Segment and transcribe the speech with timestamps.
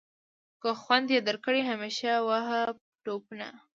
[0.61, 2.59] که خوند یې درکړ همیشه وهه
[3.03, 3.47] ټوپونه.